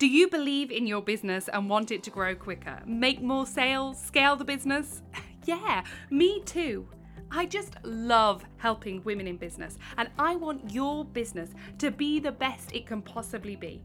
[0.00, 2.80] Do you believe in your business and want it to grow quicker?
[2.86, 4.00] Make more sales?
[4.00, 5.02] Scale the business?
[5.44, 6.88] yeah, me too.
[7.30, 11.50] I just love helping women in business, and I want your business
[11.80, 13.82] to be the best it can possibly be.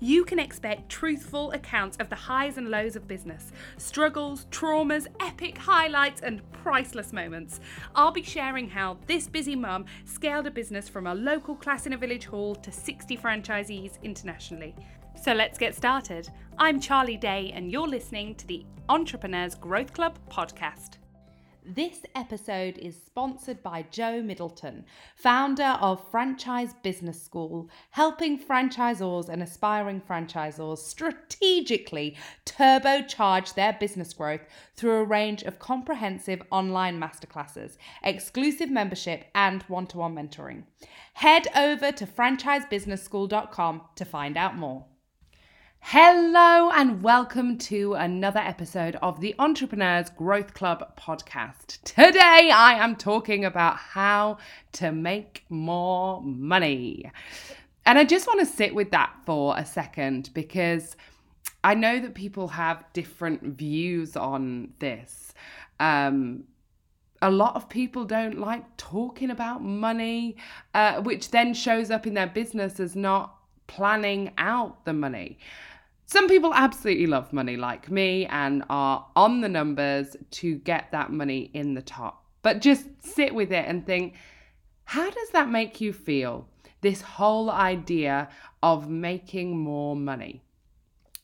[0.00, 5.58] You can expect truthful accounts of the highs and lows of business, struggles, traumas, epic
[5.58, 7.60] highlights, and priceless moments.
[7.94, 11.92] I'll be sharing how this busy mum scaled a business from a local class in
[11.92, 14.74] a village hall to 60 franchisees internationally.
[15.22, 16.30] So let's get started.
[16.56, 20.96] I'm Charlie Day, and you're listening to the Entrepreneurs Growth Club podcast.
[21.62, 29.42] This episode is sponsored by Joe Middleton, founder of Franchise Business School, helping franchisors and
[29.42, 34.40] aspiring franchisors strategically turbocharge their business growth
[34.74, 40.62] through a range of comprehensive online masterclasses, exclusive membership, and one to one mentoring.
[41.12, 44.86] Head over to franchisebusinessschool.com to find out more.
[45.82, 51.82] Hello, and welcome to another episode of the Entrepreneurs Growth Club podcast.
[51.82, 54.38] Today, I am talking about how
[54.72, 57.10] to make more money.
[57.86, 60.96] And I just want to sit with that for a second because
[61.64, 65.34] I know that people have different views on this.
[65.80, 66.44] Um,
[67.20, 70.36] a lot of people don't like talking about money,
[70.72, 75.38] uh, which then shows up in their business as not planning out the money.
[76.10, 81.12] Some people absolutely love money, like me, and are on the numbers to get that
[81.12, 82.24] money in the top.
[82.42, 84.14] But just sit with it and think
[84.86, 86.48] how does that make you feel?
[86.80, 88.28] This whole idea
[88.60, 90.42] of making more money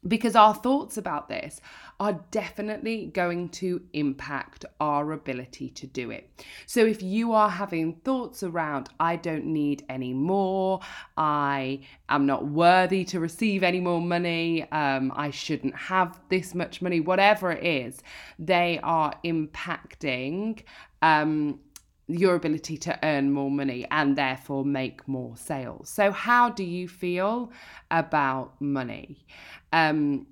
[0.07, 1.61] because our thoughts about this
[1.99, 6.31] are definitely going to impact our ability to do it.
[6.67, 10.81] So, if you are having thoughts around, I don't need any more,
[11.17, 16.83] I am not worthy to receive any more money, um, I shouldn't have this much
[16.83, 18.03] money, whatever it is,
[18.39, 20.63] they are impacting.
[21.03, 21.61] Um,
[22.09, 25.89] your ability to earn more money and therefore make more sales.
[25.89, 27.51] So, how do you feel
[27.91, 29.27] about money?
[29.73, 30.27] Um,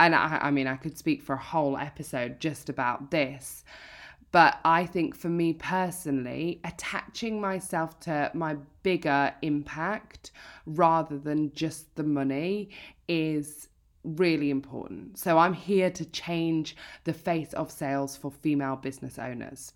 [0.00, 3.64] and I, I mean, I could speak for a whole episode just about this.
[4.32, 10.32] But I think for me personally, attaching myself to my bigger impact
[10.66, 12.70] rather than just the money
[13.06, 13.68] is
[14.02, 15.18] really important.
[15.18, 19.72] So I'm here to change the face of sales for female business owners.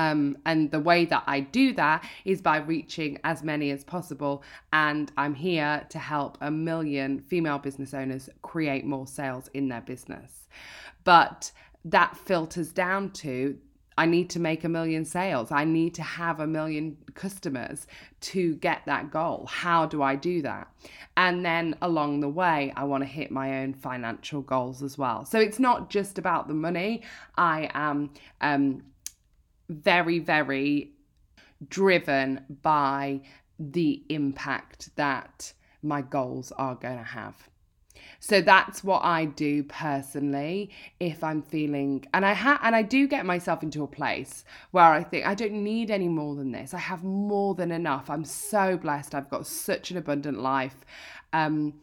[0.00, 4.42] Um, and the way that I do that is by reaching as many as possible.
[4.72, 9.82] And I'm here to help a million female business owners create more sales in their
[9.82, 10.48] business.
[11.04, 11.52] But
[11.84, 13.58] that filters down to
[13.98, 15.52] I need to make a million sales.
[15.52, 17.86] I need to have a million customers
[18.32, 19.46] to get that goal.
[19.50, 20.68] How do I do that?
[21.18, 25.26] And then along the way, I want to hit my own financial goals as well.
[25.26, 27.02] So it's not just about the money.
[27.36, 28.84] I am um,
[29.70, 30.92] very, very
[31.68, 33.20] driven by
[33.58, 37.48] the impact that my goals are going to have.
[38.18, 43.06] So that's what I do personally if I'm feeling and I ha- and I do
[43.06, 46.74] get myself into a place where I think I don't need any more than this.
[46.74, 48.10] I have more than enough.
[48.10, 49.14] I'm so blessed.
[49.14, 50.84] I've got such an abundant life.
[51.32, 51.74] Um,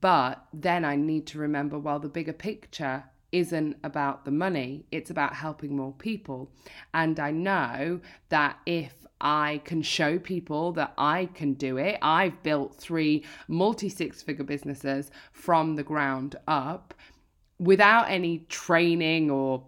[0.00, 5.10] but then I need to remember well the bigger picture isn't about the money, it's
[5.10, 6.52] about helping more people.
[6.94, 12.40] And I know that if I can show people that I can do it, I've
[12.44, 16.94] built three multi six figure businesses from the ground up
[17.58, 19.64] without any training or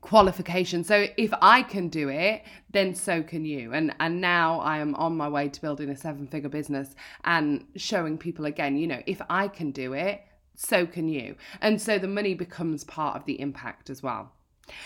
[0.00, 0.82] qualification.
[0.82, 3.72] So if I can do it, then so can you.
[3.72, 7.64] And and now I am on my way to building a seven figure business and
[7.76, 10.22] showing people again, you know, if I can do it,
[10.60, 11.36] so can you.
[11.62, 14.32] And so the money becomes part of the impact as well.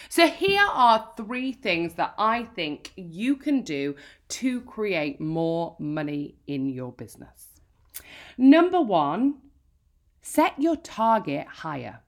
[0.08, 3.96] So, here are three things that I think you can do
[4.28, 7.60] to create more money in your business.
[8.38, 9.40] Number one,
[10.22, 12.00] set your target higher.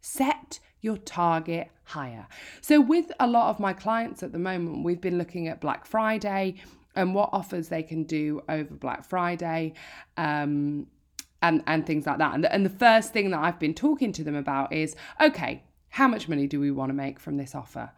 [0.00, 2.26] Set your target higher.
[2.60, 5.86] So, with a lot of my clients at the moment, we've been looking at Black
[5.86, 6.56] Friday
[6.96, 9.74] and what offers they can do over Black Friday.
[10.16, 10.88] Um,
[11.42, 12.34] and and things like that.
[12.34, 15.62] And the, and the first thing that I've been talking to them about is okay,
[15.90, 17.90] how much money do we want to make from this offer?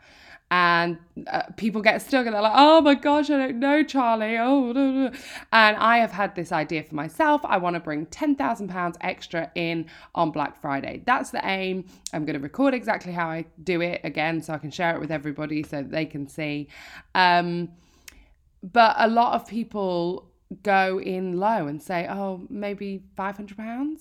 [0.52, 0.98] And
[1.28, 4.36] uh, people get stuck and they're like, oh my gosh, I don't know, Charlie.
[4.36, 5.20] Oh, blah, blah.
[5.52, 7.40] and I have had this idea for myself.
[7.44, 11.02] I want to bring £10,000 extra in on Black Friday.
[11.06, 11.84] That's the aim.
[12.12, 15.00] I'm going to record exactly how I do it again so I can share it
[15.00, 16.66] with everybody so they can see.
[17.14, 17.68] Um,
[18.60, 20.29] but a lot of people
[20.62, 23.98] go in low and say, oh, maybe £500?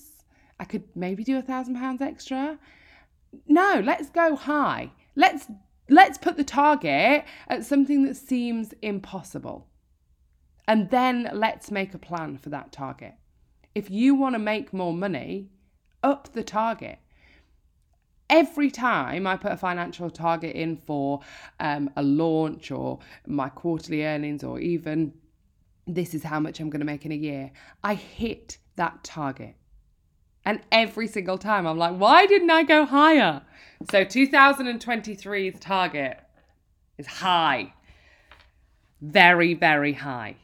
[0.58, 2.58] I could maybe do a thousand pounds extra.
[3.46, 4.92] No, let's go high.
[5.16, 5.46] Let's
[5.88, 9.66] let's put the target at something that seems impossible.
[10.68, 13.14] And then let's make a plan for that target.
[13.74, 15.48] If you want to make more money,
[16.02, 16.98] up the target.
[18.28, 21.20] Every time I put a financial target in for
[21.58, 25.12] um, a launch or my quarterly earnings, or even
[25.94, 27.52] this is how much I'm going to make in a year,
[27.82, 29.56] I hit that target.
[30.44, 33.42] And every single time I'm like, why didn't I go higher?
[33.90, 36.18] So 2023's target
[36.98, 37.74] is high.
[39.00, 40.36] Very, very high.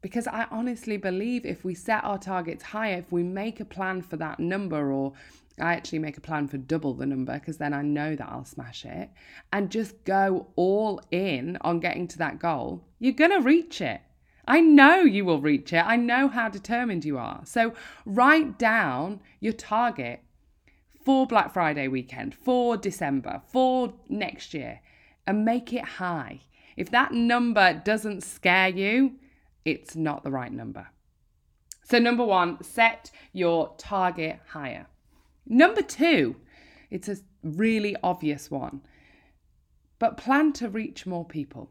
[0.00, 4.02] Because I honestly believe if we set our targets higher, if we make a plan
[4.02, 5.12] for that number, or
[5.60, 8.44] I actually make a plan for double the number, because then I know that I'll
[8.44, 9.10] smash it,
[9.52, 14.00] and just go all in on getting to that goal, you're going to reach it.
[14.46, 15.84] I know you will reach it.
[15.86, 17.42] I know how determined you are.
[17.44, 17.74] So
[18.04, 20.20] write down your target
[21.04, 24.80] for Black Friday weekend, for December, for next year,
[25.26, 26.40] and make it high.
[26.76, 29.16] If that number doesn't scare you,
[29.64, 30.88] it's not the right number.
[31.84, 34.86] So, number one, set your target higher.
[35.46, 36.36] Number two,
[36.90, 38.82] it's a really obvious one,
[39.98, 41.70] but plan to reach more people.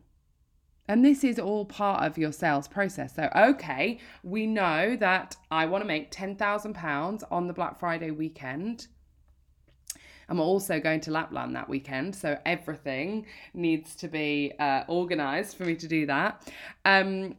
[0.91, 3.15] And this is all part of your sales process.
[3.15, 8.87] So, okay, we know that I want to make £10,000 on the Black Friday weekend.
[10.27, 15.63] I'm also going to Lapland that weekend, so everything needs to be uh, organized for
[15.63, 16.51] me to do that.
[16.83, 17.37] Um,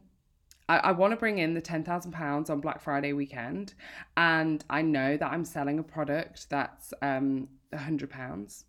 [0.67, 3.75] I, I want to bring in the £10,000 on Black Friday weekend,
[4.17, 8.63] and I know that I'm selling a product that's um, £100.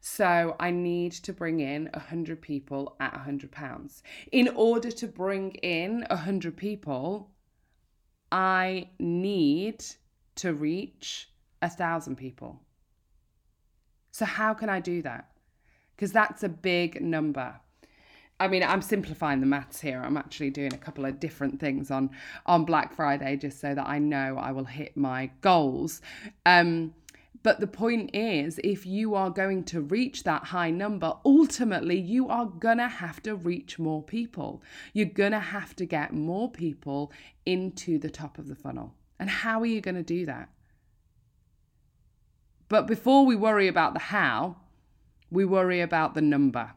[0.00, 4.02] So I need to bring in 100 people at 100 pounds.
[4.32, 7.30] In order to bring in 100 people,
[8.32, 9.84] I need
[10.36, 11.28] to reach
[11.60, 12.60] a thousand people.
[14.10, 15.30] So how can I do that?
[15.94, 17.60] Because that's a big number.
[18.40, 20.02] I mean, I'm simplifying the maths here.
[20.02, 22.10] I'm actually doing a couple of different things on
[22.46, 26.00] on Black Friday just so that I know I will hit my goals.
[26.46, 26.94] Um,
[27.42, 32.28] but the point is, if you are going to reach that high number, ultimately you
[32.28, 34.62] are gonna have to reach more people.
[34.92, 37.12] You're gonna have to get more people
[37.46, 38.94] into the top of the funnel.
[39.18, 40.50] And how are you gonna do that?
[42.68, 44.56] But before we worry about the how,
[45.30, 46.72] we worry about the number.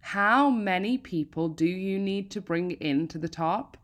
[0.00, 3.76] How many people do you need to bring into the top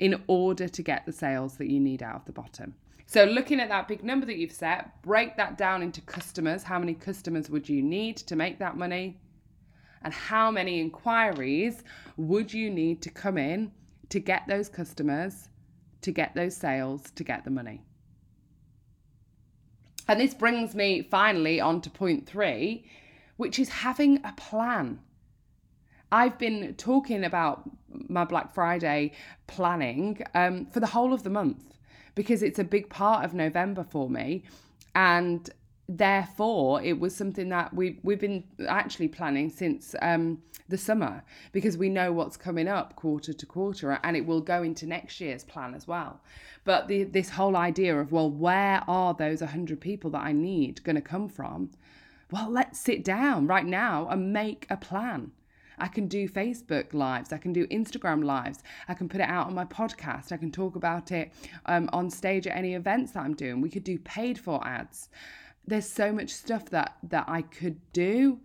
[0.00, 2.74] in order to get the sales that you need out of the bottom?
[3.06, 6.62] So, looking at that big number that you've set, break that down into customers.
[6.62, 9.18] How many customers would you need to make that money?
[10.02, 11.82] And how many inquiries
[12.16, 13.72] would you need to come in
[14.08, 15.48] to get those customers,
[16.02, 17.82] to get those sales, to get the money?
[20.08, 22.84] And this brings me finally on to point three,
[23.36, 25.00] which is having a plan.
[26.10, 29.12] I've been talking about my Black Friday
[29.46, 31.71] planning um, for the whole of the month
[32.14, 34.44] because it's a big part of November for me.
[34.94, 35.48] And
[35.88, 41.22] therefore, it was something that we, we've been actually planning since um, the summer
[41.52, 45.20] because we know what's coming up quarter to quarter and it will go into next
[45.20, 46.20] year's plan as well.
[46.64, 50.82] But the, this whole idea of, well, where are those 100 people that I need
[50.84, 51.70] going to come from?
[52.30, 55.32] Well, let's sit down right now and make a plan
[55.82, 59.48] I can do Facebook lives, I can do Instagram lives, I can put it out
[59.48, 61.32] on my podcast, I can talk about it
[61.66, 63.60] um, on stage at any events that I'm doing.
[63.60, 65.10] We could do paid for ads.
[65.66, 68.40] There's so much stuff that that I could do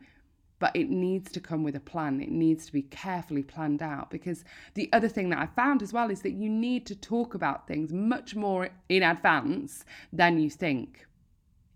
[0.59, 2.19] but it needs to come with a plan.
[2.19, 5.93] It needs to be carefully planned out because the other thing that I found as
[5.93, 10.49] well is that you need to talk about things much more in advance than you
[10.49, 11.05] think.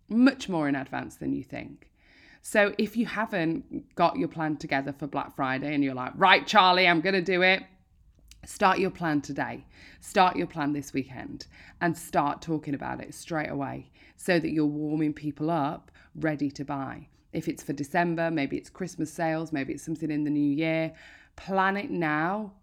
[0.10, 1.91] Much more in advance than you think.
[2.42, 6.46] So if you haven't got your plan together for Black Friday and you're like, right,
[6.46, 7.64] Charlie, I'm going to do it,
[8.46, 9.66] start your plan today.
[10.00, 11.46] Start your plan this weekend
[11.80, 16.66] and start talking about it straight away so that you're warming people up ready to
[16.66, 17.08] buy.
[17.34, 20.94] If it's for December, maybe it's Christmas sales, maybe it's something in the new year,
[21.36, 22.54] plan it now.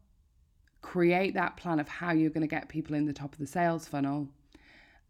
[0.83, 3.47] Create that plan of how you're going to get people in the top of the
[3.47, 4.29] sales funnel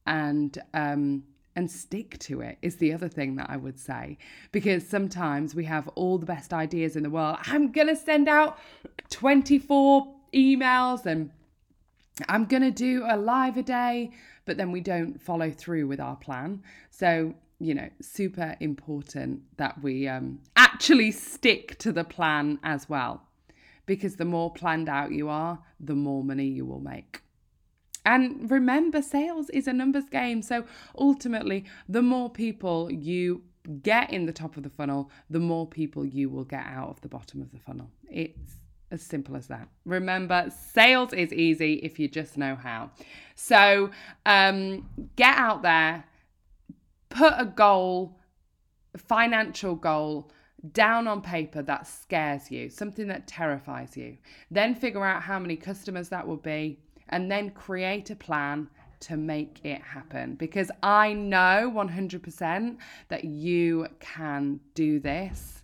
[0.06, 1.22] and um,
[1.58, 4.16] and stick to it is the other thing that I would say.
[4.52, 7.38] Because sometimes we have all the best ideas in the world.
[7.46, 8.58] I'm going to send out
[9.10, 11.30] 24 emails and
[12.28, 14.12] I'm going to do a live a day,
[14.44, 16.62] but then we don't follow through with our plan.
[16.90, 23.24] So, you know, super important that we um, actually stick to the plan as well.
[23.88, 27.22] because the more planned out you are, the more money you will make.
[28.08, 30.40] And remember, sales is a numbers game.
[30.40, 30.64] So
[30.98, 33.42] ultimately, the more people you
[33.82, 37.02] get in the top of the funnel, the more people you will get out of
[37.02, 37.90] the bottom of the funnel.
[38.10, 38.54] It's
[38.90, 39.68] as simple as that.
[39.84, 42.92] Remember, sales is easy if you just know how.
[43.34, 43.90] So
[44.24, 46.04] um, get out there,
[47.10, 48.18] put a goal,
[48.96, 50.30] financial goal
[50.72, 54.16] down on paper that scares you, something that terrifies you.
[54.50, 58.68] Then figure out how many customers that will be, and then create a plan
[59.00, 60.34] to make it happen.
[60.34, 62.76] Because I know 100%
[63.08, 65.62] that you can do this.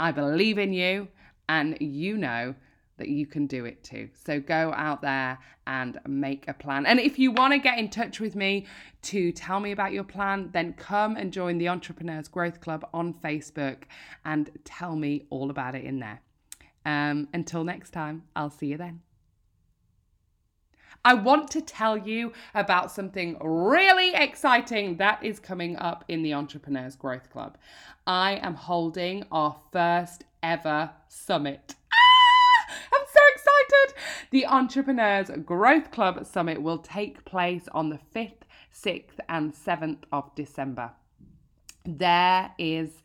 [0.00, 1.08] I believe in you,
[1.48, 2.54] and you know
[2.96, 4.08] that you can do it too.
[4.24, 6.86] So go out there and make a plan.
[6.86, 8.66] And if you want to get in touch with me
[9.02, 13.14] to tell me about your plan, then come and join the Entrepreneurs Growth Club on
[13.14, 13.84] Facebook
[14.24, 16.20] and tell me all about it in there.
[16.86, 19.03] Um, until next time, I'll see you then.
[21.06, 26.32] I want to tell you about something really exciting that is coming up in the
[26.32, 27.58] Entrepreneurs Growth Club.
[28.06, 31.74] I am holding our first ever summit.
[31.92, 32.74] Ah!
[32.94, 34.02] I'm so excited!
[34.30, 38.44] The Entrepreneurs Growth Club Summit will take place on the 5th,
[38.74, 40.92] 6th, and 7th of December.
[41.84, 43.02] There is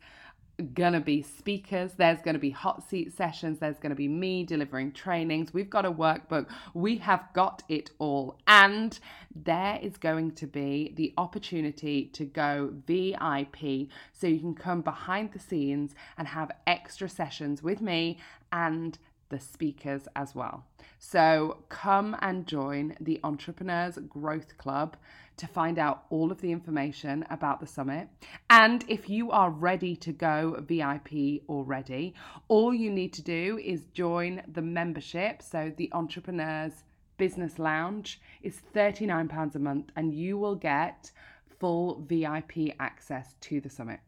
[0.60, 4.08] going to be speakers, there's going to be hot seat sessions, there's going to be
[4.08, 5.52] me delivering trainings.
[5.54, 8.38] We've got a workbook, we have got it all.
[8.46, 8.98] And
[9.34, 15.32] there is going to be the opportunity to go VIP so you can come behind
[15.32, 18.18] the scenes and have extra sessions with me
[18.52, 18.98] and
[19.30, 20.64] the speakers as well.
[20.98, 24.96] So come and join the Entrepreneurs Growth Club
[25.38, 28.08] to find out all of the information about the summit.
[28.50, 32.14] And if you are ready to go VIP already,
[32.48, 35.40] all you need to do is join the membership.
[35.40, 36.84] So the Entrepreneurs
[37.16, 41.10] Business Lounge is £39 a month, and you will get
[41.58, 44.00] full VIP access to the summit.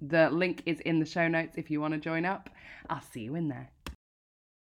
[0.00, 2.50] The link is in the show notes if you want to join up.
[2.90, 3.70] I'll see you in there.